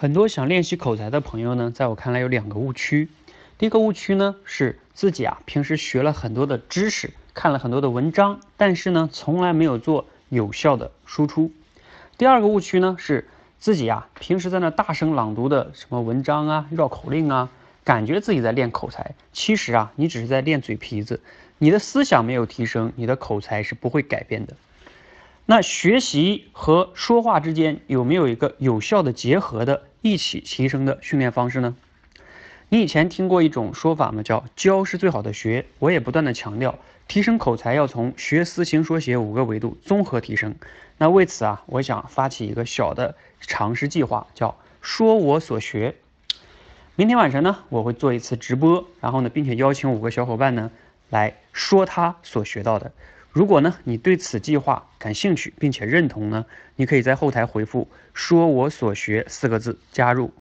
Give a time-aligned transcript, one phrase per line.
[0.00, 3.10] 很多想练习口才的朋友呢，在我看来有两个误区。
[3.58, 11.52] 第一个误区呢，是自己啊平时学了很多的知识，看了很多的文章，但是呢从来没有做有效的输出。
[12.16, 13.28] 第二个误区呢，是
[13.58, 17.50] 自己啊平时在那大声朗读的什么文章啊、绕口令啊，
[17.84, 21.20] 感觉自己在练口才，其实啊你只是在练嘴皮子，
[21.58, 24.56] 你的思想没有提升，你的口才是不会改变的。
[25.50, 31.74] 那学习和说话之间有没有一个有效的结合的、一起提升的训练方式呢？
[32.68, 34.22] 你以前听过一种说法吗？
[34.22, 35.66] 叫教是最好的学。
[35.80, 36.78] 我也不断的强调，
[37.08, 40.54] 提升口才要从学、思、行、说、写五个维度综合提升。
[40.98, 45.96] 那为此啊，我想发起一个小的尝试计划，叫说我所学。
[46.94, 50.70] 明天晚上呢，我会做一次直播，然后呢，并且邀请五个小伙伴呢
[51.08, 52.92] 来说他所学到的。
[53.32, 56.44] 如果呢，你对此计划感兴趣并且认同呢，
[56.74, 60.32] 你可以在后台回复“说我所学”四个字加入。